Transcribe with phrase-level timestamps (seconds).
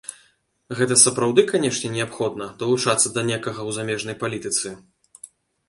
[0.79, 4.77] Гэта, сапраўды, канечне неабходна, далучацца да некага ў замежнай палітыцы?